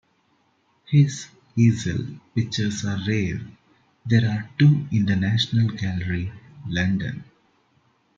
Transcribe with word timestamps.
His 0.87 1.27
easel 1.55 2.03
pictures 2.33 2.83
are 2.85 2.97
rare; 3.07 3.39
there 4.03 4.27
are 4.27 4.49
two 4.57 4.87
in 4.91 5.05
the 5.05 5.15
National 5.15 5.67
Gallery, 5.77 6.33
London. 6.67 7.23